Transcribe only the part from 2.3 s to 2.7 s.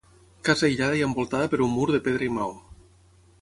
maó.